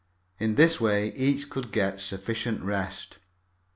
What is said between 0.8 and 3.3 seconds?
way each one could get sufficient rest.